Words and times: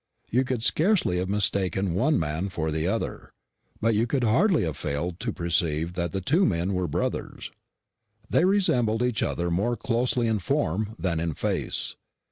You 0.31 0.43
could 0.43 0.63
scarcely 0.63 1.19
have 1.19 1.29
mistaken 1.29 1.93
one 1.93 2.19
man 2.19 2.49
for 2.49 2.71
the 2.71 2.87
other, 2.87 3.33
but 3.79 3.93
you 3.93 4.07
could 4.07 4.23
hardly 4.23 4.63
have 4.63 4.75
failed 4.75 5.19
to 5.19 5.31
perceive 5.31 5.93
that 5.93 6.11
the 6.11 6.21
two 6.21 6.43
men 6.43 6.73
were 6.73 6.87
brothers. 6.87 7.51
They 8.27 8.43
resembled 8.45 9.03
each 9.03 9.21
other 9.21 9.51
more 9.51 9.77
closely 9.77 10.25
in 10.27 10.39
form 10.39 10.95
than 10.97 11.19
in 11.19 11.35
face. 11.35 11.97